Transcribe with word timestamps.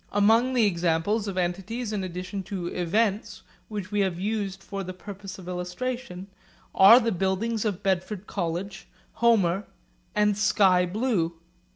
Among 0.11 0.55
the 0.55 0.65
examples 0.65 1.27
of 1.27 1.37
entities 1.37 1.93
in 1.93 2.03
addition 2.03 2.41
to 2.45 2.65
'events' 2.65 3.43
which 3.67 3.91
we 3.91 3.99
have 3.99 4.19
used 4.19 4.63
for 4.63 4.83
the 4.83 4.95
purpose 4.95 5.37
of 5.37 5.47
illustration 5.47 6.25
are 6.73 6.99
the 6.99 7.11
buildings 7.11 7.65
of 7.65 7.83
Bedford 7.83 8.25
College, 8.25 8.87
Homer, 9.13 9.67
and 10.15 10.35
sky 10.35 10.87
blue. 10.87 11.37